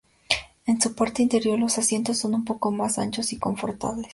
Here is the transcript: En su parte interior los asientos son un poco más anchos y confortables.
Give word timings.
En 0.65 0.81
su 0.81 0.95
parte 0.95 1.21
interior 1.21 1.59
los 1.59 1.77
asientos 1.77 2.17
son 2.17 2.33
un 2.33 2.43
poco 2.43 2.71
más 2.71 2.97
anchos 2.97 3.33
y 3.33 3.37
confortables. 3.37 4.09